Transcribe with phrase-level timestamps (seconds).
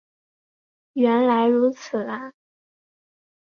[0.93, 2.33] 原来如此啊